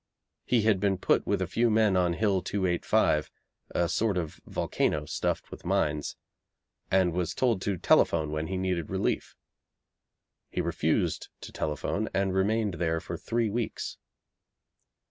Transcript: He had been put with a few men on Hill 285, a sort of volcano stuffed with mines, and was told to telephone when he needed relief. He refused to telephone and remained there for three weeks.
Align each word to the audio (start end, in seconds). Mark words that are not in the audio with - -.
He 0.47 0.63
had 0.63 0.79
been 0.79 0.97
put 0.97 1.27
with 1.27 1.43
a 1.43 1.47
few 1.47 1.69
men 1.69 1.95
on 1.95 2.13
Hill 2.13 2.41
285, 2.41 3.29
a 3.69 3.87
sort 3.87 4.17
of 4.17 4.41
volcano 4.47 5.05
stuffed 5.05 5.51
with 5.51 5.63
mines, 5.63 6.15
and 6.89 7.13
was 7.13 7.35
told 7.35 7.61
to 7.61 7.77
telephone 7.77 8.31
when 8.31 8.47
he 8.47 8.57
needed 8.57 8.89
relief. 8.89 9.35
He 10.49 10.59
refused 10.59 11.29
to 11.41 11.51
telephone 11.51 12.09
and 12.15 12.33
remained 12.33 12.73
there 12.79 12.99
for 12.99 13.15
three 13.15 13.51
weeks. 13.51 13.99